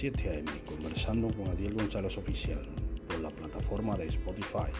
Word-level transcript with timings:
7 0.00 0.30
a.m. 0.30 0.50
conversando 0.64 1.28
con 1.28 1.48
Adiel 1.48 1.74
González 1.74 2.16
Oficial 2.16 2.62
por 3.06 3.20
la 3.20 3.28
plataforma 3.28 3.94
de 3.98 4.06
Spotify. 4.06 4.72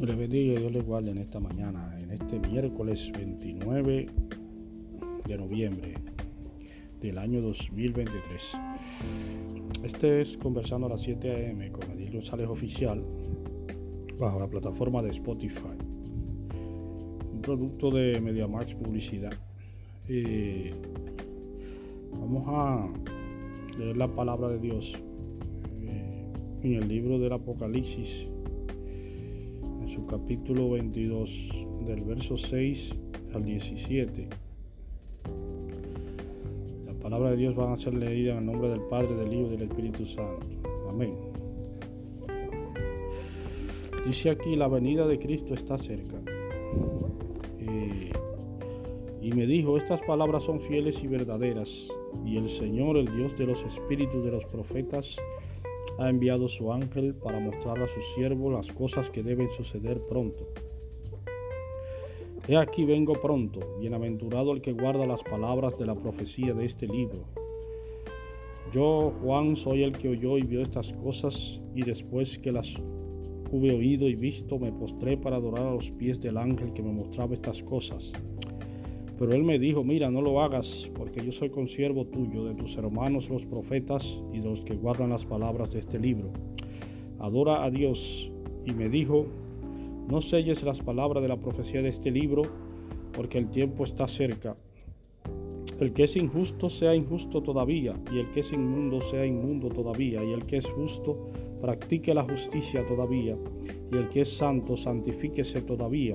Les 0.00 0.18
bendiga 0.18 0.54
y 0.54 0.56
Dios 0.56 0.72
les 0.72 0.84
guarde 0.84 1.12
en 1.12 1.18
esta 1.18 1.38
mañana, 1.38 1.96
en 2.00 2.10
este 2.10 2.40
miércoles 2.40 3.12
29 3.16 4.06
de 5.28 5.38
noviembre 5.38 5.94
del 7.00 7.18
año 7.18 7.40
2023. 7.40 8.58
Este 9.84 10.22
es 10.22 10.36
Conversando 10.36 10.88
a 10.88 10.90
las 10.90 11.02
7 11.02 11.30
a.m. 11.30 11.70
con 11.70 11.88
Adil 11.88 12.10
González 12.10 12.48
Oficial 12.48 13.04
bajo 14.18 14.38
la 14.38 14.46
plataforma 14.46 15.02
de 15.02 15.10
Spotify. 15.10 15.76
Un 17.32 17.40
producto 17.42 17.90
de 17.90 18.20
MediaMax 18.20 18.74
Publicidad. 18.74 19.32
vamos 22.12 22.44
a 22.46 22.88
leer 23.78 23.96
la 23.96 24.08
palabra 24.08 24.48
de 24.48 24.58
Dios 24.58 24.98
eh, 25.82 26.32
en 26.62 26.74
el 26.74 26.88
libro 26.88 27.18
del 27.18 27.32
Apocalipsis 27.32 28.28
su 29.94 30.06
capítulo 30.06 30.70
22, 30.70 31.66
del 31.86 32.02
verso 32.02 32.36
6 32.36 32.94
al 33.32 33.44
17. 33.44 34.28
La 36.86 36.94
palabra 36.94 37.30
de 37.30 37.36
Dios 37.36 37.56
va 37.56 37.72
a 37.72 37.78
ser 37.78 37.94
leída 37.94 38.32
en 38.32 38.38
el 38.38 38.46
nombre 38.46 38.70
del 38.70 38.80
Padre, 38.90 39.14
del 39.14 39.32
Hijo 39.32 39.46
y 39.46 39.56
del 39.56 39.62
Espíritu 39.62 40.04
Santo. 40.04 40.48
Amén. 40.88 41.14
Dice 44.06 44.30
aquí, 44.30 44.54
la 44.54 44.68
venida 44.68 45.06
de 45.06 45.18
Cristo 45.18 45.54
está 45.54 45.78
cerca. 45.78 46.20
Eh, 47.58 48.12
y 49.22 49.32
me 49.32 49.46
dijo, 49.46 49.78
estas 49.78 50.02
palabras 50.02 50.42
son 50.42 50.60
fieles 50.60 51.02
y 51.02 51.06
verdaderas. 51.06 51.88
Y 52.26 52.36
el 52.36 52.50
Señor, 52.50 52.98
el 52.98 53.14
Dios 53.16 53.34
de 53.36 53.46
los 53.46 53.64
espíritus 53.64 54.22
de 54.22 54.30
los 54.30 54.44
profetas, 54.44 55.16
ha 55.98 56.10
enviado 56.10 56.48
su 56.48 56.70
ángel 56.70 57.14
para 57.14 57.40
mostrar 57.40 57.80
a 57.80 57.88
su 57.88 58.00
siervo 58.14 58.50
las 58.50 58.70
cosas 58.72 59.08
que 59.08 59.22
deben 59.22 59.50
suceder 59.50 60.00
pronto. 60.06 60.48
He 62.46 62.58
aquí 62.58 62.84
vengo 62.84 63.14
pronto, 63.14 63.60
bienaventurado 63.80 64.52
el 64.52 64.60
que 64.60 64.72
guarda 64.72 65.06
las 65.06 65.22
palabras 65.22 65.78
de 65.78 65.86
la 65.86 65.94
profecía 65.94 66.52
de 66.52 66.66
este 66.66 66.86
libro. 66.86 67.24
Yo, 68.70 69.14
Juan, 69.22 69.56
soy 69.56 69.82
el 69.82 69.92
que 69.92 70.10
oyó 70.10 70.36
y 70.36 70.42
vio 70.42 70.60
estas 70.60 70.92
cosas, 70.92 71.62
y 71.74 71.82
después 71.82 72.38
que 72.38 72.52
las 72.52 72.76
hube 73.54 73.72
oído 73.72 74.08
y 74.08 74.16
visto, 74.16 74.58
me 74.58 74.72
postré 74.72 75.16
para 75.16 75.36
adorar 75.36 75.66
a 75.66 75.74
los 75.74 75.92
pies 75.92 76.20
del 76.20 76.38
ángel 76.38 76.72
que 76.72 76.82
me 76.82 76.90
mostraba 76.90 77.34
estas 77.34 77.62
cosas. 77.62 78.12
Pero 79.16 79.32
él 79.32 79.44
me 79.44 79.60
dijo, 79.60 79.84
mira, 79.84 80.10
no 80.10 80.20
lo 80.20 80.42
hagas, 80.42 80.90
porque 80.96 81.24
yo 81.24 81.30
soy 81.30 81.50
consiervo 81.50 82.04
tuyo, 82.04 82.46
de 82.46 82.54
tus 82.56 82.76
hermanos 82.76 83.30
los 83.30 83.46
profetas 83.46 84.20
y 84.32 84.40
de 84.40 84.48
los 84.48 84.62
que 84.62 84.74
guardan 84.74 85.10
las 85.10 85.24
palabras 85.24 85.70
de 85.70 85.78
este 85.78 86.00
libro. 86.00 86.30
Adora 87.20 87.64
a 87.64 87.70
Dios. 87.70 88.32
Y 88.66 88.72
me 88.72 88.88
dijo, 88.88 89.26
no 90.08 90.20
selles 90.20 90.64
las 90.64 90.80
palabras 90.80 91.22
de 91.22 91.28
la 91.28 91.36
profecía 91.36 91.80
de 91.80 91.90
este 91.90 92.10
libro, 92.10 92.42
porque 93.12 93.38
el 93.38 93.50
tiempo 93.50 93.84
está 93.84 94.08
cerca. 94.08 94.56
El 95.78 95.92
que 95.92 96.04
es 96.04 96.16
injusto 96.16 96.68
sea 96.68 96.94
injusto 96.94 97.40
todavía, 97.40 97.94
y 98.12 98.18
el 98.18 98.30
que 98.32 98.40
es 98.40 98.52
inmundo 98.52 99.00
sea 99.00 99.24
inmundo 99.24 99.68
todavía, 99.68 100.24
y 100.24 100.32
el 100.32 100.44
que 100.44 100.56
es 100.56 100.66
justo 100.66 101.30
practique 101.64 102.12
la 102.12 102.24
justicia 102.24 102.84
todavía, 102.84 103.38
y 103.90 103.96
el 103.96 104.10
que 104.10 104.20
es 104.20 104.36
santo 104.36 104.76
santifíquese 104.76 105.62
todavía. 105.62 106.14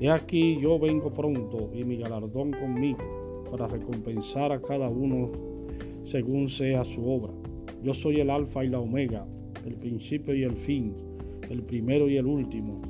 He 0.00 0.08
aquí 0.08 0.60
yo 0.60 0.78
vengo 0.78 1.12
pronto 1.12 1.70
y 1.74 1.82
mi 1.82 1.96
galardón 1.96 2.52
conmigo 2.52 3.44
para 3.50 3.66
recompensar 3.66 4.52
a 4.52 4.62
cada 4.62 4.88
uno 4.88 5.32
según 6.04 6.48
sea 6.48 6.84
su 6.84 7.04
obra. 7.10 7.32
Yo 7.82 7.92
soy 7.92 8.20
el 8.20 8.30
alfa 8.30 8.64
y 8.64 8.68
la 8.68 8.78
omega, 8.78 9.26
el 9.66 9.74
principio 9.74 10.36
y 10.36 10.44
el 10.44 10.54
fin, 10.54 10.94
el 11.50 11.62
primero 11.64 12.08
y 12.08 12.16
el 12.16 12.26
último. 12.26 12.80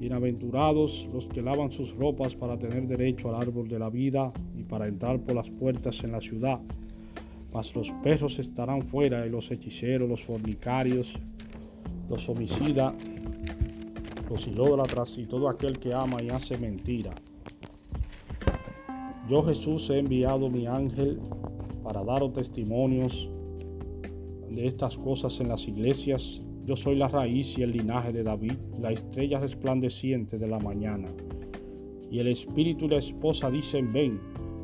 Bienaventurados 0.00 1.08
los 1.12 1.28
que 1.28 1.40
lavan 1.40 1.70
sus 1.70 1.94
ropas 1.94 2.34
para 2.34 2.58
tener 2.58 2.88
derecho 2.88 3.28
al 3.28 3.40
árbol 3.40 3.68
de 3.68 3.78
la 3.78 3.90
vida 3.90 4.32
y 4.58 4.64
para 4.64 4.88
entrar 4.88 5.20
por 5.20 5.36
las 5.36 5.48
puertas 5.50 6.02
en 6.02 6.10
la 6.10 6.20
ciudad. 6.20 6.60
Mas 7.54 7.72
los 7.76 7.92
perros 8.02 8.40
estarán 8.40 8.82
fuera 8.82 9.24
y 9.24 9.30
los 9.30 9.48
hechiceros, 9.52 10.08
los 10.08 10.24
fornicarios, 10.24 11.14
los 12.10 12.28
homicidas, 12.28 12.92
los 14.28 14.48
idólatras 14.48 15.16
y 15.18 15.26
todo 15.26 15.48
aquel 15.48 15.78
que 15.78 15.94
ama 15.94 16.16
y 16.20 16.30
hace 16.30 16.58
mentira. 16.58 17.12
Yo 19.30 19.40
Jesús 19.44 19.88
he 19.90 20.00
enviado 20.00 20.50
mi 20.50 20.66
ángel 20.66 21.20
para 21.84 22.02
daros 22.02 22.32
testimonios 22.32 23.30
de 24.50 24.66
estas 24.66 24.98
cosas 24.98 25.38
en 25.38 25.48
las 25.48 25.68
iglesias. 25.68 26.40
Yo 26.66 26.74
soy 26.74 26.96
la 26.96 27.06
raíz 27.06 27.56
y 27.56 27.62
el 27.62 27.70
linaje 27.70 28.12
de 28.12 28.24
David, 28.24 28.54
la 28.80 28.90
estrella 28.90 29.38
resplandeciente 29.38 30.38
de 30.38 30.48
la 30.48 30.58
mañana. 30.58 31.08
Y 32.10 32.18
el 32.18 32.26
espíritu 32.26 32.86
y 32.86 32.88
la 32.88 32.98
esposa 32.98 33.48
dicen 33.48 33.92
ven, 33.92 34.20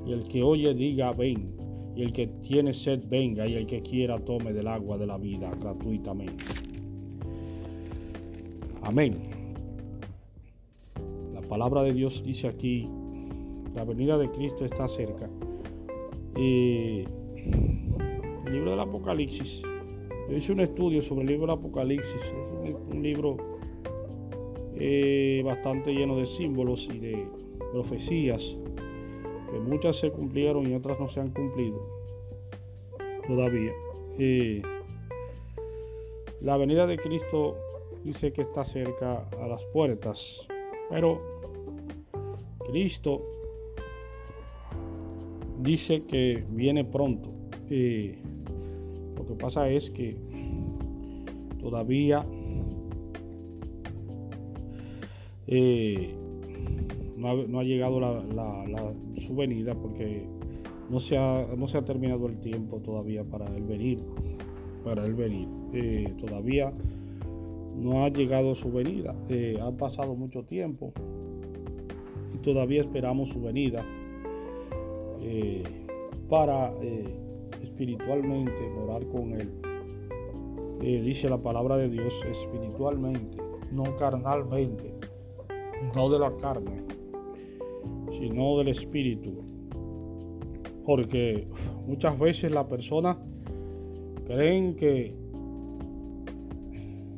y 0.07 0.13
el 0.13 0.25
que 0.27 0.43
oye 0.43 0.75
diga 0.75 1.13
ven, 1.13 1.70
el 2.03 2.13
que 2.13 2.27
tiene 2.27 2.73
sed 2.73 3.05
venga, 3.09 3.47
y 3.47 3.55
el 3.55 3.67
que 3.67 3.83
quiera 3.83 4.19
tome 4.19 4.53
del 4.53 4.69
agua 4.69 4.99
de 4.99 5.07
la 5.07 5.19
vida 5.19 5.51
gratuitamente. 5.61 6.45
Amén 8.83 9.41
palabra 11.51 11.83
de 11.83 11.93
Dios 11.93 12.23
dice 12.25 12.47
aquí, 12.47 12.87
la 13.75 13.85
venida 13.85 14.17
de 14.17 14.31
Cristo 14.31 14.65
está 14.65 14.87
cerca. 14.87 15.29
el 16.37 17.05
libro 18.49 18.71
del 18.71 18.79
Apocalipsis, 18.79 19.61
yo 20.31 20.37
hice 20.37 20.53
un 20.53 20.61
estudio 20.61 21.03
sobre 21.03 21.23
el 21.23 21.27
libro 21.27 21.49
del 21.49 21.59
Apocalipsis, 21.59 22.23
es 22.65 22.77
un, 22.93 23.03
libro 23.03 23.37
eh, 24.77 25.43
bastante 25.45 25.93
lleno 25.93 26.17
de 26.17 26.25
símbolos 26.25 26.89
y 26.95 27.01
de 27.01 27.27
profecías, 27.73 28.57
que 29.51 29.59
muchas 29.59 29.97
se 29.97 30.11
cumplieron 30.11 30.67
y 30.67 30.75
otras 30.75 30.99
no 31.01 31.09
se 31.09 31.21
han 31.21 31.31
cumplido 31.31 31.81
todavía. 33.27 33.73
la 36.41 36.57
venida 36.57 36.87
de 36.87 36.97
Cristo 36.97 37.57
dice 38.05 38.33
que 38.33 38.43
está 38.43 38.65
cerca 38.65 39.29
a 39.41 39.47
las 39.47 39.65
puertas, 39.67 40.47
pero 40.89 41.21
Cristo 42.67 43.23
dice 45.59 46.03
que 46.05 46.45
viene 46.51 46.85
pronto. 46.85 47.31
lo 47.69 49.27
que 49.27 49.35
pasa 49.39 49.69
es 49.69 49.91
que 49.91 50.17
todavía 51.61 52.25
eh, 55.47 56.15
no, 57.21 57.61
ha, 57.61 57.65
llegado 57.65 58.01
su 59.17 59.35
venida 59.37 59.75
porque 59.75 60.27
no 60.89 60.99
se, 60.99 61.17
ha, 61.17 61.47
no 61.57 61.69
se 61.69 61.79
ha 61.79 61.85
terminado 61.85 62.27
el 62.27 62.41
tiempo 62.41 62.79
todavía 62.79 63.25
para 63.25 63.47
él 63.55 63.65
venir. 63.65 64.03
Para 64.85 65.05
él 65.05 65.15
venir. 65.15 65.49
Eh, 65.73 66.15
todavía 66.19 66.73
no 67.77 68.05
ha 68.05 68.09
llegado 68.09 68.55
su 68.55 68.73
venida. 68.73 69.15
Eh, 69.29 69.59
ha 69.61 69.71
pasado 69.71 70.15
mucho 70.15 70.43
tiempo 70.45 70.93
todavía 72.43 72.81
esperamos 72.81 73.29
su 73.31 73.41
venida 73.41 73.85
eh, 75.21 75.63
para 76.29 76.73
eh, 76.81 77.05
espiritualmente 77.63 78.69
morar 78.71 79.07
con 79.09 79.33
Él. 79.33 79.51
Dice 80.81 81.29
la 81.29 81.37
palabra 81.37 81.77
de 81.77 81.91
Dios 81.91 82.25
espiritualmente, 82.25 83.37
no 83.71 83.85
carnalmente, 83.99 84.95
no 85.95 86.09
de 86.09 86.19
la 86.19 86.35
carne, 86.39 86.83
sino 88.21 88.59
del 88.59 88.69
espíritu. 88.69 89.43
Porque 90.85 91.49
muchas 91.87 92.19
veces 92.19 92.53
las 92.53 92.67
personas 92.67 93.17
creen 94.27 94.77
que, 94.77 95.15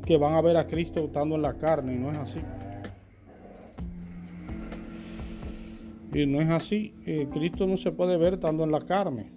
que 0.07 0.17
van 0.17 0.35
a 0.35 0.41
ver 0.41 0.57
a 0.57 0.67
Cristo 0.67 1.01
estando 1.01 1.35
en 1.35 1.43
la 1.43 1.59
carne 1.59 1.95
y 1.95 1.99
no 1.99 2.13
es 2.13 2.19
así. 2.19 2.41
Y 6.15 6.27
no 6.27 6.41
es 6.41 6.51
así. 6.51 6.95
Eh, 7.05 7.27
Cristo 7.33 7.67
no 7.67 7.77
se 7.77 7.91
puede 7.91 8.17
ver 8.17 8.35
estando 8.35 8.63
en 8.63 8.71
la 8.71 8.81
carne. 8.81 9.33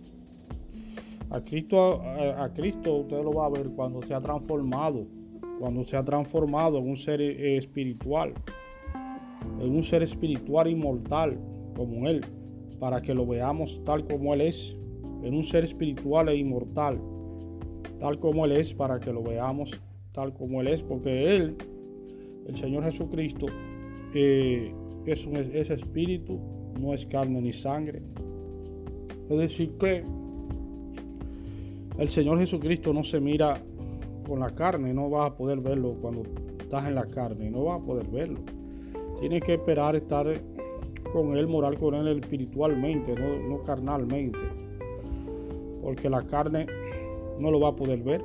A 1.32 1.42
Cristo, 1.42 2.02
a, 2.04 2.50
Cristo 2.54 2.98
usted 2.98 3.24
lo 3.24 3.34
va 3.34 3.48
a 3.48 3.50
ver 3.50 3.70
cuando 3.76 4.04
se 4.04 4.14
ha 4.14 4.22
transformado, 4.22 5.08
cuando 5.60 5.84
se 5.84 5.98
ha 5.98 6.04
transformado 6.04 6.78
en 6.78 6.88
un 6.88 6.96
ser 6.96 7.20
eh, 7.20 7.58
espiritual, 7.58 8.34
en 9.60 9.76
un 9.76 9.84
ser 9.84 10.04
espiritual 10.04 10.68
inmortal 10.68 11.40
como 11.76 12.08
Él, 12.08 12.22
para 12.80 13.02
que 13.02 13.14
lo 13.14 13.26
veamos 13.26 13.82
tal 13.86 14.06
como 14.06 14.34
Él 14.34 14.42
es, 14.42 14.76
en 15.24 15.34
un 15.34 15.44
ser 15.44 15.64
espiritual 15.64 16.30
e 16.30 16.38
inmortal, 16.38 17.00
tal 18.00 18.20
como 18.20 18.46
Él 18.46 18.54
es, 18.54 18.74
para 18.74 19.00
que 19.00 19.12
lo 19.12 19.24
veamos 19.24 19.80
tal 20.12 20.34
como 20.34 20.62
Él 20.62 20.68
es, 20.68 20.84
porque 20.84 21.36
Él 21.36 21.56
el 22.46 22.56
Señor 22.56 22.84
Jesucristo 22.84 23.48
eh, 24.14 24.72
es, 25.06 25.26
un, 25.26 25.36
es 25.36 25.70
espíritu, 25.70 26.40
no 26.80 26.94
es 26.94 27.06
carne 27.06 27.42
ni 27.42 27.52
sangre. 27.52 28.02
Es 29.30 29.38
decir, 29.38 29.72
que 29.80 30.04
el 31.98 32.10
Señor 32.10 32.38
Jesucristo 32.38 32.94
no 32.94 33.04
se 33.04 33.20
mira 33.20 33.56
con 34.28 34.40
la 34.40 34.50
carne, 34.52 34.94
no 34.94 35.10
vas 35.10 35.32
a 35.32 35.36
poder 35.36 35.60
verlo 35.60 35.96
cuando 36.02 36.24
estás 36.60 36.88
en 36.88 36.96
la 36.96 37.06
carne, 37.06 37.50
no 37.50 37.66
vas 37.66 37.82
a 37.82 37.86
poder 37.86 38.08
verlo. 38.08 38.40
Tienes 39.20 39.42
que 39.42 39.56
esperar 39.56 39.96
estar 39.96 40.28
con 41.16 41.38
Él, 41.38 41.48
moral 41.48 41.78
con 41.78 41.96
Él 41.96 42.20
espiritualmente, 42.20 43.16
no, 43.16 43.38
no 43.48 43.64
carnalmente. 43.64 44.38
Porque 45.82 46.10
la 46.10 46.22
carne 46.24 46.66
no 47.40 47.52
lo 47.52 47.62
va 47.62 47.70
a 47.70 47.76
poder 47.76 48.00
ver. 48.00 48.22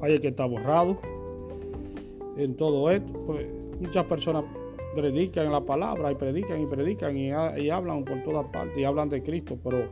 Hay 0.00 0.18
que 0.18 0.28
estar 0.28 0.48
borrado 0.48 0.96
en 2.38 2.56
todo 2.56 2.90
esto. 2.90 3.12
Pues, 3.26 3.46
muchas 3.80 4.06
personas 4.06 4.44
predican 4.96 5.52
la 5.52 5.60
palabra 5.60 6.10
y 6.10 6.14
predican 6.14 6.62
y 6.62 6.66
predican 6.66 7.18
y, 7.18 7.30
hablan 7.68 8.02
por 8.06 8.22
todas 8.22 8.46
partes 8.46 8.78
y 8.78 8.84
hablan 8.84 9.10
de 9.10 9.22
Cristo, 9.22 9.58
pero, 9.62 9.90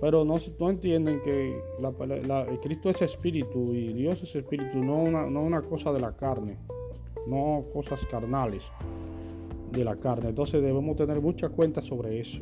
pero 0.00 0.24
no, 0.24 0.36
entienden 0.70 1.20
que 1.22 1.60
Cristo 2.62 2.90
es 2.90 3.02
espíritu 3.02 3.74
y 3.74 3.92
Dios 3.92 4.22
es 4.22 4.36
espíritu, 4.36 4.78
no 4.78 5.02
una, 5.02 5.26
no 5.26 5.42
una 5.42 5.62
cosa 5.62 5.92
de 5.92 6.00
la 6.00 6.16
carne, 6.16 6.58
no 7.26 7.64
cosas 7.72 8.04
carnales 8.06 8.70
de 9.74 9.84
la 9.84 9.96
carne. 9.96 10.28
Entonces 10.30 10.62
debemos 10.62 10.96
tener 10.96 11.20
mucha 11.20 11.48
cuenta 11.48 11.82
sobre 11.82 12.20
eso 12.20 12.40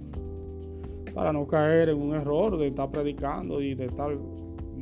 para 1.14 1.32
no 1.32 1.46
caer 1.46 1.90
en 1.90 2.00
un 2.00 2.14
error 2.14 2.56
de 2.56 2.68
estar 2.68 2.90
predicando 2.90 3.60
y 3.60 3.74
de 3.74 3.86
estar 3.86 4.16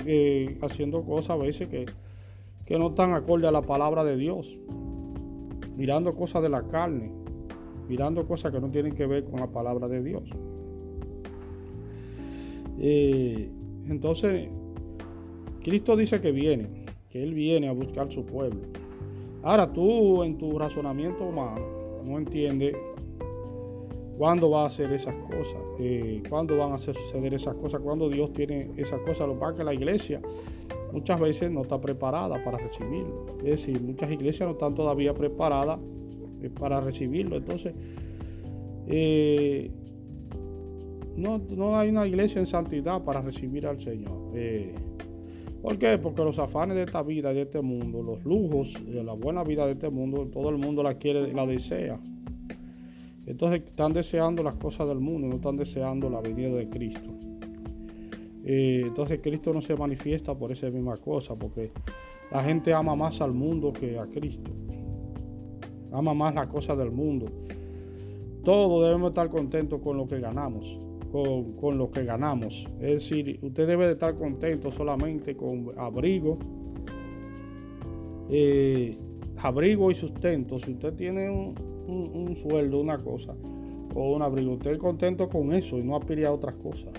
eh, 0.06 0.58
haciendo 0.62 1.02
cosas 1.02 1.30
a 1.30 1.36
veces 1.36 1.68
que, 1.68 1.86
que 2.64 2.78
no 2.78 2.88
están 2.88 3.14
acorde 3.14 3.48
a 3.48 3.50
la 3.50 3.62
palabra 3.62 4.04
de 4.04 4.16
Dios 4.16 4.58
mirando 5.76 6.14
cosas 6.14 6.42
de 6.42 6.50
la 6.50 6.62
carne, 6.68 7.10
mirando 7.88 8.26
cosas 8.26 8.52
que 8.52 8.60
no 8.60 8.70
tienen 8.70 8.94
que 8.94 9.06
ver 9.06 9.24
con 9.24 9.40
la 9.40 9.46
palabra 9.46 9.88
de 9.88 10.02
Dios. 10.02 10.24
Eh, 12.78 13.50
entonces, 13.88 14.50
Cristo 15.62 15.96
dice 15.96 16.20
que 16.20 16.32
viene, 16.32 16.84
que 17.08 17.22
Él 17.22 17.32
viene 17.32 17.68
a 17.68 17.72
buscar 17.72 18.12
su 18.12 18.26
pueblo. 18.26 18.60
Ahora 19.42 19.72
tú 19.72 20.22
en 20.22 20.36
tu 20.36 20.58
razonamiento 20.58 21.24
humano 21.24 21.79
no 22.04 22.18
entiendes 22.18 22.74
cuándo 24.20 24.50
va 24.50 24.64
a 24.64 24.66
hacer 24.66 24.92
esas 24.92 25.14
cosas, 25.14 25.56
eh, 25.78 26.22
cuándo 26.28 26.58
van 26.58 26.72
a 26.72 26.78
suceder 26.78 27.32
esas 27.32 27.54
cosas, 27.54 27.80
cuándo 27.80 28.08
Dios 28.10 28.32
tiene 28.34 28.70
esas 28.76 29.00
cosas. 29.00 29.26
Lo 29.26 29.40
que 29.40 29.56
que 29.56 29.64
la 29.64 29.72
iglesia 29.72 30.20
muchas 30.92 31.18
veces 31.18 31.50
no 31.50 31.62
está 31.62 31.80
preparada 31.80 32.44
para 32.44 32.58
recibirlo. 32.58 33.26
Es 33.38 33.44
decir, 33.44 33.80
muchas 33.80 34.10
iglesias 34.10 34.46
no 34.46 34.52
están 34.52 34.74
todavía 34.74 35.14
preparadas 35.14 35.78
eh, 36.42 36.50
para 36.50 36.82
recibirlo. 36.82 37.36
Entonces, 37.36 37.74
eh, 38.88 39.70
no, 41.16 41.78
hay 41.78 41.88
una 41.88 42.06
iglesia 42.06 42.40
en 42.40 42.46
santidad 42.46 43.02
para 43.02 43.22
recibir 43.22 43.66
al 43.66 43.80
Señor. 43.80 44.32
¿Por 45.62 45.78
qué? 45.78 45.98
Porque 45.98 46.24
los 46.24 46.38
afanes 46.38 46.76
de 46.76 46.84
esta 46.84 47.02
vida, 47.02 47.34
de 47.34 47.42
este 47.42 47.60
mundo, 47.60 48.02
los 48.02 48.24
lujos 48.24 48.74
de 48.86 49.04
la 49.04 49.12
buena 49.12 49.44
vida 49.44 49.66
de 49.66 49.72
este 49.72 49.90
mundo, 49.90 50.26
todo 50.32 50.48
el 50.48 50.56
mundo 50.56 50.82
la 50.82 50.94
quiere, 50.94 51.32
la 51.34 51.46
desea. 51.46 52.00
Entonces 53.26 53.62
están 53.66 53.92
deseando 53.92 54.42
las 54.42 54.56
cosas 54.56 54.88
del 54.88 55.00
mundo, 55.00 55.28
no 55.28 55.34
están 55.36 55.56
deseando 55.56 56.08
la 56.08 56.20
venida 56.20 56.48
de 56.50 56.68
Cristo. 56.68 57.10
Eh, 58.44 58.82
entonces 58.86 59.20
Cristo 59.22 59.52
no 59.52 59.60
se 59.60 59.76
manifiesta 59.76 60.34
por 60.34 60.50
esa 60.50 60.70
misma 60.70 60.96
cosa, 60.96 61.36
porque 61.36 61.70
la 62.32 62.42
gente 62.42 62.72
ama 62.72 62.96
más 62.96 63.20
al 63.20 63.32
mundo 63.32 63.72
que 63.72 63.98
a 63.98 64.06
Cristo. 64.06 64.50
Ama 65.92 66.14
más 66.14 66.34
las 66.34 66.46
cosas 66.46 66.78
del 66.78 66.90
mundo. 66.90 67.26
Todos 68.44 68.84
debemos 68.84 69.10
estar 69.10 69.28
contentos 69.28 69.80
con 69.82 69.98
lo 69.98 70.08
que 70.08 70.18
ganamos, 70.18 70.78
con, 71.10 71.78
lo 71.78 71.90
que 71.90 72.04
ganamos. 72.04 72.66
Es 72.80 73.08
decir, 73.08 73.38
usted 73.42 73.66
debe 73.66 73.86
de 73.86 73.92
estar 73.92 74.16
contento 74.16 74.70
solamente 74.70 75.36
con 75.36 75.72
abrigo, 75.76 76.38
eh, 78.30 78.96
abrigo 79.38 79.90
y 79.90 79.94
sustento. 79.94 80.58
Si 80.58 80.72
usted 80.72 80.94
tiene 80.94 81.30
un, 81.30 81.54
un 81.88 82.36
sueldo, 82.36 82.80
una 82.80 82.98
cosa, 82.98 83.34
o 83.94 84.14
un 84.14 84.22
abrigo, 84.22 84.52
usted 84.52 84.72
es 84.72 84.78
contento 84.78 85.28
con 85.28 85.52
eso 85.52 85.78
y 85.78 85.82
no 85.82 85.96
aspire 85.96 86.26
a 86.26 86.32
otras 86.32 86.54
cosas. 86.56 86.92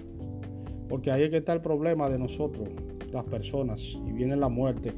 Porque 0.89 1.09
ahí 1.09 1.23
es 1.23 1.29
que 1.29 1.37
está 1.37 1.53
el 1.53 1.61
problema 1.61 2.09
de 2.09 2.19
nosotros, 2.19 2.67
las 3.13 3.23
personas, 3.25 3.97
y 4.07 4.11
viene 4.11 4.35
la 4.35 4.49
muerte. 4.49 4.91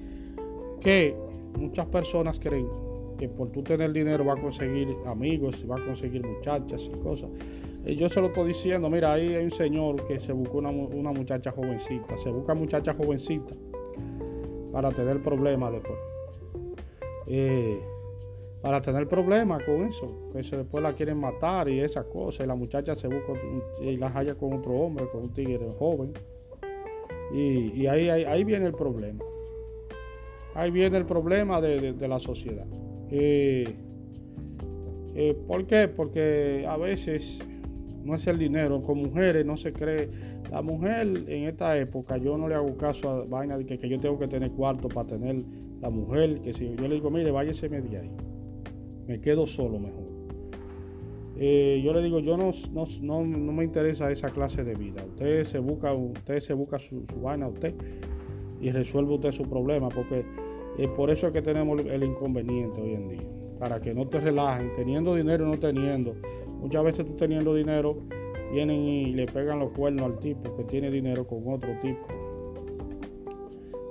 Que 0.81 1.15
muchas 1.57 1.85
personas 1.85 2.39
creen 2.39 2.67
que 3.17 3.29
por 3.29 3.51
tú 3.51 3.61
tener 3.61 3.93
dinero 3.93 4.25
va 4.25 4.33
a 4.33 4.41
conseguir 4.41 4.89
amigos, 5.05 5.65
va 5.69 5.77
a 5.77 5.85
conseguir 5.85 6.25
muchachas 6.25 6.89
y 6.91 6.97
cosas. 6.99 7.29
Y 7.85 7.95
yo 7.95 8.07
se 8.07 8.21
lo 8.21 8.27
estoy 8.27 8.47
diciendo, 8.47 8.89
mira, 8.89 9.13
ahí 9.13 9.35
hay 9.35 9.43
un 9.43 9.51
señor 9.51 10.05
que 10.05 10.19
se 10.19 10.31
buscó 10.31 10.59
una, 10.59 10.71
muchacha 10.71 11.51
jovencita, 11.51 12.17
se 12.17 12.29
busca 12.29 12.53
muchacha 12.53 12.93
jovencita 12.93 13.53
para 14.71 14.89
tener 14.91 15.21
problemas 15.21 15.73
después. 15.73 15.99
Eh, 17.27 17.79
para 18.61 18.81
tener 18.81 19.09
problemas 19.09 19.61
con 19.63 19.83
eso, 19.83 20.29
que 20.31 20.41
después 20.41 20.81
la 20.81 20.93
quieren 20.93 21.17
matar 21.17 21.67
y 21.67 21.81
esas 21.81 22.05
cosas, 22.05 22.45
y 22.45 22.47
la 22.47 22.55
muchacha 22.55 22.95
se 22.95 23.09
busca 23.09 23.33
y 23.81 23.97
la 23.97 24.07
halla 24.07 24.35
con 24.35 24.53
otro 24.53 24.71
hombre, 24.75 25.05
con 25.11 25.23
un 25.23 25.33
tigre 25.33 25.69
joven. 25.77 26.13
Y, 27.33 27.87
ahí, 27.87 28.09
ahí, 28.09 28.43
viene 28.43 28.67
el 28.67 28.73
problema. 28.73 29.25
Ahí 30.53 30.71
viene 30.71 30.97
el 30.97 31.05
problema 31.05 31.59
de, 31.59 32.07
la 32.07 32.19
sociedad. 32.19 32.67
Eh, 33.09 33.75
eh, 35.15 35.37
¿Por 35.47 35.65
qué? 35.65 35.87
Porque 35.89 36.65
a 36.69 36.77
veces 36.77 37.43
no 38.03 38.15
es 38.15 38.27
el 38.27 38.37
dinero. 38.37 38.81
Con 38.81 38.99
mujeres 38.99 39.45
no 39.45 39.57
se 39.57 39.73
cree. 39.73 40.09
La 40.51 40.61
mujer 40.61 41.07
en 41.27 41.45
esta 41.45 41.77
época, 41.77 42.17
yo 42.17 42.37
no 42.37 42.47
le 42.47 42.55
hago 42.55 42.77
caso 42.77 43.09
a 43.09 43.25
vaina 43.25 43.57
de 43.57 43.65
que, 43.65 43.89
yo 43.89 43.99
tengo 43.99 44.19
que 44.19 44.27
tener 44.27 44.51
cuarto 44.51 44.87
para 44.87 45.07
tener 45.07 45.43
la 45.81 45.89
mujer. 45.89 46.41
Que 46.41 46.53
si 46.53 46.75
yo 46.75 46.87
le 46.87 46.95
digo, 46.95 47.09
mire, 47.09 47.31
váyase 47.31 47.69
media 47.69 48.01
ahí 48.01 48.11
me 49.07 49.19
quedo 49.19 49.45
solo 49.45 49.79
mejor. 49.79 50.03
Eh, 51.35 51.81
yo 51.83 51.93
le 51.93 52.01
digo, 52.01 52.19
yo 52.19 52.37
no, 52.37 52.51
no, 53.01 53.23
me 53.23 53.63
interesa 53.63 54.11
esa 54.11 54.29
clase 54.29 54.63
de 54.63 54.75
vida. 54.75 55.03
Usted 55.05 55.43
se 55.45 55.59
busca, 55.59 55.93
usted 55.93 56.39
se 56.39 56.53
busca 56.53 56.79
su, 56.79 57.03
vaina 57.21 57.47
usted 57.47 57.73
y 58.61 58.71
resuelve 58.71 59.15
usted 59.15 59.31
su 59.31 59.43
problema, 59.43 59.89
porque 59.89 60.23
es 60.77 60.89
por 60.91 61.09
eso 61.09 61.27
es 61.27 61.33
que 61.33 61.41
tenemos 61.41 61.83
el 61.85 62.03
inconveniente 62.03 62.81
hoy 62.81 62.93
en 62.93 63.09
día. 63.09 63.29
Para 63.59 63.79
que 63.79 63.93
no 63.93 64.07
te 64.07 64.19
relajen, 64.19 64.71
teniendo 64.75 65.15
dinero 65.15 65.45
o 65.45 65.47
no 65.49 65.57
teniendo. 65.57 66.15
Muchas 66.63 66.83
veces 66.85 67.05
tú 67.05 67.13
teniendo 67.17 67.53
dinero, 67.53 67.97
vienen 68.53 68.77
y 68.83 69.13
le 69.13 69.25
pegan 69.25 69.59
los 69.59 69.71
cuernos 69.71 70.03
al 70.03 70.19
tipo 70.19 70.55
que 70.55 70.63
tiene 70.63 70.89
dinero 70.89 71.27
con 71.27 71.43
otro 71.45 71.69
tipo. 71.81 72.07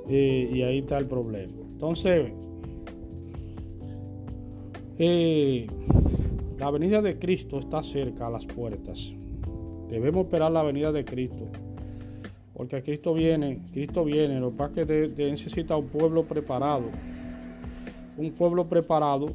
Eh, 0.08 0.50
y 0.54 0.62
ahí 0.62 0.78
está 0.78 0.96
el 0.96 1.06
problema. 1.06 1.52
Entonces, 1.72 2.32
eh, 4.98 5.66
la 6.58 6.70
venida 6.70 7.02
de 7.02 7.18
Cristo 7.18 7.58
está 7.58 7.82
cerca 7.82 8.28
a 8.28 8.30
las 8.30 8.46
puertas. 8.46 9.12
Debemos 9.90 10.24
esperar 10.24 10.50
la 10.50 10.62
venida 10.62 10.92
de 10.92 11.04
Cristo. 11.04 11.48
Porque 12.54 12.82
Cristo 12.82 13.12
viene, 13.12 13.60
Cristo 13.70 14.02
viene. 14.02 14.40
Lo 14.40 14.50
que 14.52 14.56
pasa 14.56 14.80
es 14.80 15.12
que 15.12 15.30
necesita 15.30 15.76
un 15.76 15.88
pueblo 15.88 16.24
preparado. 16.24 16.84
Un 18.16 18.30
pueblo 18.32 18.66
preparado 18.66 19.26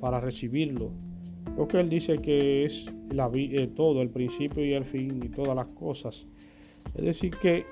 para 0.00 0.18
recibirlo. 0.18 1.09
Porque 1.56 1.80
Él 1.80 1.88
dice 1.88 2.18
que 2.18 2.64
es 2.64 2.90
la, 3.10 3.30
eh, 3.34 3.68
todo, 3.74 4.02
el 4.02 4.10
principio 4.10 4.64
y 4.64 4.72
el 4.72 4.84
fin 4.84 5.20
y 5.24 5.28
todas 5.28 5.54
las 5.54 5.66
cosas. 5.68 6.26
Es 6.94 7.04
decir, 7.04 7.34
que 7.40 7.64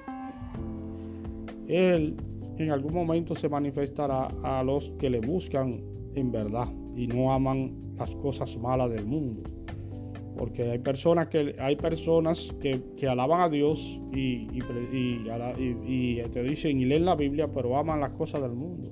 Él 1.68 2.16
en 2.58 2.70
algún 2.70 2.92
momento 2.92 3.34
se 3.34 3.48
manifestará 3.48 4.28
a 4.42 4.62
los 4.62 4.90
que 4.98 5.10
le 5.10 5.20
buscan 5.20 5.80
en 6.14 6.32
verdad 6.32 6.68
y 6.96 7.06
no 7.06 7.32
aman 7.32 7.72
las 7.96 8.10
cosas 8.16 8.56
malas 8.58 8.90
del 8.90 9.06
mundo. 9.06 9.42
Porque 10.36 10.70
hay 10.70 10.78
personas 10.78 11.28
que, 11.28 11.56
hay 11.58 11.76
personas 11.76 12.54
que, 12.60 13.08
alaban 13.08 13.40
a 13.40 13.48
Dios 13.48 14.00
y, 14.12 14.48
y, 14.52 14.60
te 16.32 16.42
dicen 16.42 16.80
y 16.80 16.84
leen 16.84 17.04
la 17.04 17.16
Biblia, 17.16 17.48
pero 17.52 17.76
aman 17.76 18.00
las 18.00 18.12
cosas 18.12 18.42
del 18.42 18.52
mundo. 18.52 18.90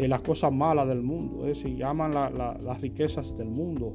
Eh, 0.00 0.08
las 0.08 0.22
cosas 0.22 0.50
malas 0.50 0.88
del 0.88 1.02
mundo, 1.02 1.46
es 1.46 1.62
decir, 1.62 1.84
aman 1.84 2.14
las 2.14 2.80
riquezas 2.80 3.36
del 3.36 3.50
mundo. 3.50 3.92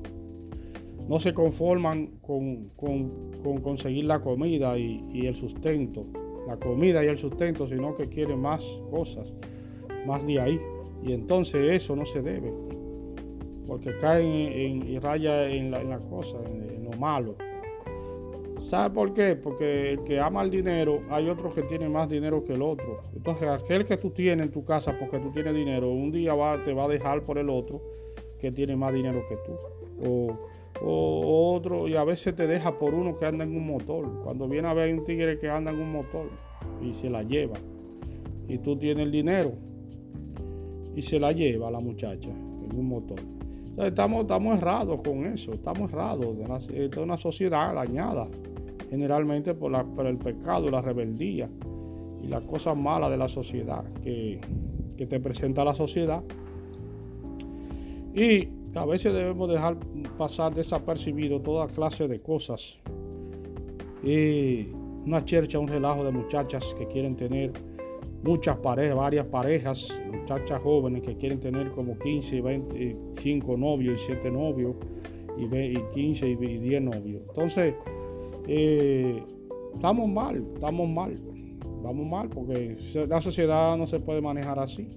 No 1.10 1.18
se 1.18 1.34
conforman 1.34 2.20
con, 2.22 2.70
con 2.76 3.58
conseguir 3.64 4.06
la 4.06 4.20
comida 4.20 4.78
y, 4.78 5.26
el 5.26 5.34
sustento, 5.34 6.06
la 6.48 6.58
comida 6.58 7.04
y 7.04 7.08
el 7.08 7.18
sustento, 7.18 7.66
sino 7.66 7.96
que 7.96 8.06
quieren 8.06 8.40
más 8.40 8.64
cosas, 8.92 9.34
más 10.06 10.24
de 10.28 10.40
ahí. 10.40 10.60
Y 11.04 11.14
entonces 11.14 11.72
eso 11.72 11.96
no 11.96 12.06
se 12.06 12.22
debe 12.22 12.54
porque 13.66 13.98
caen 13.98 14.28
en, 14.28 14.88
y 14.88 15.00
raya 15.00 15.50
en 15.50 15.72
la, 15.72 15.98
cosa, 15.98 16.38
en, 16.46 16.84
lo 16.84 16.92
malo. 17.00 17.36
¿Sabe 18.76 18.94
por 18.94 19.14
qué? 19.14 19.38
Porque 19.38 19.94
el 19.94 20.04
que 20.04 20.20
ama 20.20 20.44
el 20.44 20.52
dinero, 20.52 21.00
hay 21.10 21.30
otros 21.30 21.56
que 21.56 21.62
tienen 21.62 21.94
más 21.94 22.10
dinero 22.10 22.44
que 22.44 22.56
el 22.56 22.62
otro. 22.62 23.04
Entonces, 23.16 23.48
aquel 23.48 23.86
que 23.86 23.96
tú 23.96 24.10
tienes 24.10 24.48
en 24.48 24.52
tu 24.52 24.66
casa 24.66 24.94
porque 25.00 25.18
tú 25.18 25.32
tienes 25.32 25.56
dinero, 25.56 25.90
un 25.92 26.12
día 26.12 26.34
va, 26.34 26.62
te 26.62 26.74
va 26.74 26.84
a 26.84 26.88
dejar 26.90 27.24
por 27.24 27.38
el 27.38 27.50
otro 27.50 27.82
que 28.38 28.52
tiene 28.52 28.76
más 28.76 28.94
dinero 28.94 29.24
que 29.30 29.38
tú. 29.38 30.28
O, 30.84 31.56
otro, 31.56 31.88
y 31.88 31.96
a 31.96 32.04
veces 32.04 32.36
te 32.36 32.48
deja 32.48 32.78
por 32.78 32.94
uno 32.94 33.18
que 33.18 33.26
anda 33.26 33.46
en 33.46 33.56
un 33.56 33.66
motor. 33.66 34.12
Cuando 34.26 34.46
viene 34.50 34.68
a 34.68 34.74
ver 34.74 34.94
un 34.94 35.06
tigre 35.06 35.40
que 35.40 35.50
anda 35.50 35.72
en 35.72 35.80
un 35.80 35.94
motor 35.94 36.30
y 36.82 36.94
se 36.96 37.10
la 37.10 37.24
lleva, 37.24 37.56
y 38.50 38.58
tú 38.58 38.76
tienes 38.76 39.06
el 39.06 39.12
dinero 39.14 39.54
y 40.94 41.02
se 41.02 41.18
la 41.18 41.32
lleva 41.32 41.72
la 41.72 41.80
muchacha 41.80 42.30
en 42.30 42.78
un 42.78 42.90
motor. 42.90 43.22
Entonces, 43.22 43.88
estamos, 43.88 44.24
estamos 44.24 44.58
errados 44.58 45.00
con 45.02 45.26
eso, 45.28 45.54
estamos 45.54 45.90
errados. 45.94 46.36
de 46.68 47.00
una 47.00 47.16
sociedad 47.16 47.74
dañada 47.74 48.28
generalmente 48.96 49.54
por, 49.54 49.76
el 50.08 50.18
pecado, 50.18 50.70
la 50.70 50.82
rebeldía 50.82 51.50
y 52.24 52.28
las 52.28 52.44
cosas 52.44 52.78
malas 52.78 53.12
de 53.12 53.18
la 53.18 53.28
sociedad 53.28 53.84
que, 54.02 54.40
te 54.98 55.20
presenta 55.20 55.66
la 55.66 55.76
sociedad. 55.76 56.24
Y 58.14 58.48
a 58.74 58.86
veces 58.86 59.14
debemos 59.14 59.50
dejar 59.50 59.76
pasar 60.18 60.56
desapercibido 60.56 61.42
toda 61.42 61.68
clase 61.68 62.08
de 62.08 62.22
cosas. 62.22 62.80
Una 64.02 65.26
chercha, 65.26 65.60
un 65.60 65.68
relajo 65.68 66.06
de 66.06 66.12
muchachas 66.12 66.74
que 66.78 66.88
quieren 66.88 67.18
tener 67.18 67.52
muchas 68.24 68.56
parejas, 68.58 68.96
varias 68.96 69.26
parejas, 69.28 70.02
muchachas 70.10 70.62
jóvenes 70.64 71.04
que 71.04 71.18
quieren 71.18 71.42
tener 71.42 71.72
como 71.72 72.00
15, 72.00 72.40
25 72.40 73.58
novios 73.58 74.02
y 74.02 74.06
7 74.06 74.32
novios 74.32 74.76
y 75.38 75.76
15 75.94 76.30
y 76.30 76.36
10 76.36 76.82
novios. 76.82 77.22
Entonces, 77.28 77.76
estamos 78.48 80.10
mal, 80.10 80.44
estamos 80.54 80.90
mal, 80.90 81.16
vamos 81.84 82.08
mal 82.08 82.30
porque 82.30 82.78
la 83.08 83.22
sociedad 83.22 83.78
no 83.78 83.88
se 83.88 84.00
puede 84.00 84.22
manejar 84.22 84.60
así 84.60 84.90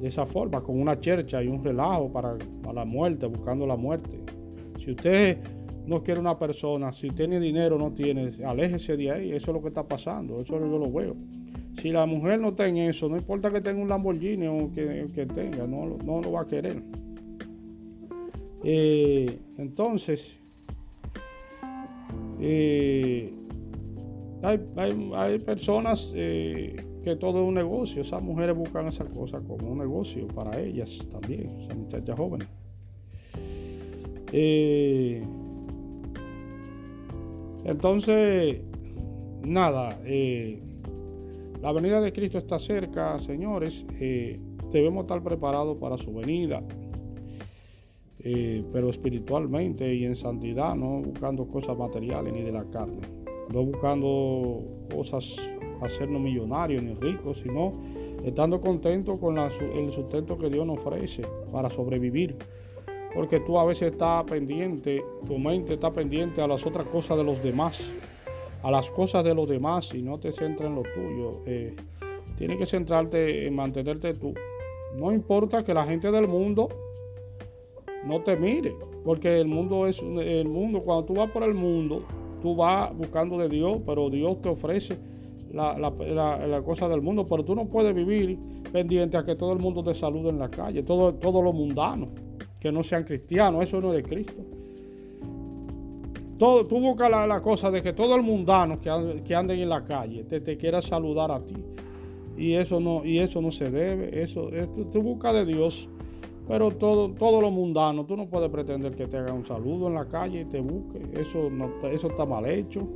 de 0.00 0.08
esa 0.08 0.24
forma, 0.24 0.62
con 0.62 0.80
una 0.80 0.98
chercha 1.00 1.42
y 1.42 1.48
un 1.48 1.62
relajo 1.62 2.12
para, 2.12 2.36
la 2.72 2.84
muerte, 2.84 3.26
buscando 3.26 3.66
la 3.66 3.76
muerte. 3.76 4.20
Si 4.78 4.92
usted 4.92 5.38
no 5.86 6.02
quiere 6.02 6.20
una 6.20 6.38
persona, 6.38 6.92
si 6.92 7.10
tiene 7.10 7.40
dinero 7.40 7.78
no 7.78 7.90
tiene, 7.92 8.32
aléjese 8.44 8.96
de 8.96 9.10
ahí, 9.10 9.32
eso 9.32 9.50
es 9.50 9.54
lo 9.56 9.62
que 9.62 9.68
está 9.68 9.82
pasando, 9.82 10.40
eso 10.40 10.58
yo 10.58 10.78
lo 10.78 10.92
veo. 10.92 11.16
Si 11.80 11.90
la 11.90 12.06
mujer 12.06 12.40
no 12.40 12.54
en 12.58 12.76
eso, 12.76 13.08
no 13.08 13.16
importa 13.16 13.50
que 13.50 13.60
tenga 13.60 13.80
un 13.80 13.88
Lamborghini 13.88 14.46
o 14.46 14.70
que, 14.72 15.26
tenga, 15.34 15.66
no, 15.66 15.96
no, 16.04 16.20
lo 16.20 16.32
va 16.32 16.42
a 16.42 16.46
querer. 16.46 16.82
Eh, 18.64 19.38
entonces, 19.56 20.38
eh, 22.40 23.32
hay, 24.42 25.38
personas 25.40 26.12
eh, 26.14 26.76
que 27.02 27.16
todo 27.16 27.42
es 27.42 27.48
un 27.48 27.54
negocio. 27.54 28.02
Esas 28.02 28.22
mujeres 28.22 28.56
buscan 28.56 28.86
esas 28.86 29.08
cosas 29.08 29.42
como 29.46 29.70
un 29.70 29.78
negocio 29.78 30.26
para 30.28 30.60
ellas 30.60 31.06
también, 31.10 31.48
esas 31.62 31.76
muchachas 31.76 32.16
jóvenes. 32.16 32.48
Eh, 34.32 35.22
entonces, 37.64 38.60
nada, 39.42 39.98
la 41.60 41.72
venida 41.72 42.00
de 42.00 42.12
Cristo 42.12 42.38
está 42.38 42.58
cerca, 42.58 43.18
señores. 43.18 43.84
debemos 44.72 45.02
estar 45.02 45.22
preparados 45.22 45.76
para 45.78 45.98
su 45.98 46.14
venida. 46.14 46.62
Pero 48.22 48.90
espiritualmente 48.90 49.94
y 49.94 50.04
en 50.04 50.16
santidad, 50.16 50.74
no 50.74 51.00
buscando 51.02 51.46
cosas 51.46 51.78
materiales 51.78 52.32
ni 52.32 52.42
de 52.42 52.52
la 52.52 52.64
carne, 52.64 53.00
no 53.52 53.64
buscando 53.64 54.62
cosas 54.92 55.36
hacernos 55.80 56.20
millonarios 56.20 56.82
ni 56.82 56.94
ricos, 56.94 57.38
sino 57.40 57.72
estando 58.24 58.60
contentos 58.60 59.18
con 59.18 59.38
el 59.38 59.92
sustento 59.92 60.36
que 60.36 60.50
Dios 60.50 60.66
nos 60.66 60.78
ofrece 60.78 61.22
para 61.52 61.70
sobrevivir. 61.70 62.36
Porque 63.14 63.40
tú 63.40 63.58
a 63.58 63.64
veces 63.64 63.92
estás 63.92 64.24
pendiente, 64.24 65.02
tu 65.26 65.38
mente 65.38 65.74
está 65.74 65.90
pendiente 65.90 66.42
a 66.42 66.46
las 66.46 66.66
otras 66.66 66.86
cosas 66.88 67.16
de 67.16 67.24
los 67.24 67.42
demás, 67.42 67.80
a 68.62 68.70
las 68.70 68.90
cosas 68.90 69.24
de 69.24 69.34
los 69.34 69.48
demás 69.48 69.94
y 69.94 70.02
no 70.02 70.18
te 70.18 70.30
centras 70.30 70.68
en 70.68 70.74
lo 70.74 70.82
tuyo. 70.82 71.42
Eh, 71.46 71.74
tienes 72.36 72.58
que 72.58 72.66
centrarte 72.66 73.46
en 73.46 73.54
mantenerte 73.54 74.14
tú. 74.14 74.34
No 74.96 75.12
importa 75.12 75.64
que 75.64 75.72
la 75.72 75.86
gente 75.86 76.10
del 76.10 76.28
mundo 76.28 76.68
no 78.06 78.20
te 78.22 78.36
mire, 78.36 78.74
porque 79.04 79.40
el 79.40 79.48
mundo 79.48 79.86
es 79.86 80.00
el 80.00 80.48
mundo. 80.48 80.82
Cuando 80.82 81.04
tú 81.04 81.14
vas 81.14 81.30
por 81.30 81.42
el 81.42 81.54
mundo, 81.54 82.04
tú 82.42 82.56
vas 82.56 82.96
buscando 82.96 83.38
de 83.38 83.48
Dios, 83.48 83.78
pero 83.86 84.10
Dios 84.10 84.40
te 84.40 84.48
ofrece 84.48 84.98
la, 85.52 86.62
cosa 86.64 86.88
del 86.88 87.02
mundo, 87.02 87.26
pero 87.26 87.44
tú 87.44 87.54
no 87.54 87.66
puedes 87.66 87.94
vivir 87.94 88.38
pendiente 88.72 89.16
a 89.16 89.24
que 89.24 89.34
todo 89.34 89.52
el 89.52 89.58
mundo 89.58 89.82
te 89.82 89.94
salude 89.94 90.30
en 90.30 90.38
la 90.38 90.50
calle, 90.50 90.82
todo, 90.82 91.14
todo 91.14 91.42
lo 91.42 91.52
mundano, 91.52 92.08
que 92.60 92.70
no 92.70 92.82
sean 92.82 93.04
cristianos, 93.04 93.62
eso 93.62 93.80
no 93.80 93.92
es 93.92 94.02
de 94.02 94.08
Cristo. 94.08 94.42
Todo, 96.38 96.64
tú 96.66 96.78
buscas 96.78 97.10
la, 97.10 97.40
cosa 97.40 97.70
de 97.70 97.82
que 97.82 97.92
todo 97.92 98.14
el 98.14 98.22
mundano 98.22 98.80
que, 98.80 99.22
que 99.24 99.34
anden 99.34 99.58
en 99.58 99.68
la 99.68 99.84
calle 99.84 100.22
te, 100.22 100.40
te, 100.40 100.56
quiera 100.56 100.80
saludar 100.80 101.32
a 101.32 101.40
ti. 101.40 101.56
Y 102.36 102.54
eso 102.54 102.78
no, 102.78 103.04
y 103.04 103.18
eso 103.18 103.42
no 103.42 103.50
se 103.50 103.68
debe. 103.68 104.22
Eso, 104.22 104.48
tú 104.92 105.02
buscas 105.02 105.34
de 105.34 105.44
Dios. 105.44 105.88
Pero 106.48 106.70
todo, 106.72 107.12
todo 107.12 107.40
lo 107.40 107.50
mundano, 107.50 108.06
tú 108.06 108.16
no 108.16 108.26
puedes 108.26 108.50
pretender 108.50 108.96
que 108.96 109.06
te 109.06 109.18
haga 109.18 109.32
un 109.32 109.44
saludo 109.44 109.88
en 109.88 109.94
la 109.94 110.08
calle 110.08 110.40
y 110.40 110.44
te 110.46 110.60
busque. 110.60 111.02
Eso, 111.20 111.50
no, 111.50 111.70
eso 111.86 112.08
está 112.08 112.24
mal 112.24 112.46
hecho 112.46 112.88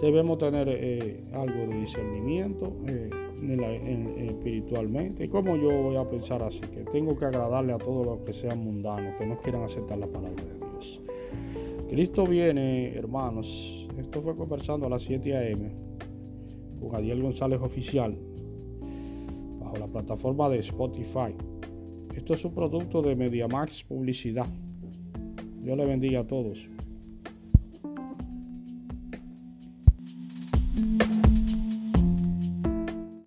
debemos 0.00 0.38
tener 0.38 0.68
eh, 0.68 1.24
algo 1.32 1.66
de 1.66 1.80
discernimiento 1.80 2.76
eh, 2.86 3.10
espiritualmente. 4.28 5.24
¿Y 5.24 5.28
cómo 5.28 5.56
yo 5.56 5.70
voy 5.82 5.96
a 5.96 6.08
pensar 6.08 6.42
así? 6.42 6.60
Que 6.60 6.84
tengo 6.92 7.16
que 7.16 7.24
agradarle 7.24 7.72
a 7.72 7.78
todos 7.78 8.06
los 8.06 8.20
que 8.20 8.32
sean 8.32 8.62
mundanos, 8.62 9.16
que 9.16 9.26
no 9.26 9.38
quieran 9.38 9.62
aceptar 9.62 9.98
la 9.98 10.06
palabra 10.06 10.42
de 10.44 10.54
Dios. 10.54 11.00
Cristo 11.88 12.26
viene, 12.26 12.94
hermanos. 12.94 13.88
Esto 13.98 14.20
fue 14.20 14.36
conversando 14.36 14.86
a 14.86 14.90
las 14.90 15.02
7 15.02 15.36
a.m. 15.36 15.72
con 16.80 16.94
Adiel 16.94 17.22
González 17.22 17.60
Oficial, 17.60 18.16
bajo 19.58 19.76
la 19.76 19.86
plataforma 19.88 20.48
de 20.48 20.58
Spotify. 20.58 21.34
Esto 22.18 22.34
es 22.34 22.44
un 22.44 22.52
producto 22.52 23.00
de 23.00 23.14
MediaMax 23.14 23.84
Publicidad. 23.84 24.48
Dios 25.62 25.76
le 25.76 25.86
bendiga 25.86 26.18
a 26.18 26.26
todos. 26.26 26.68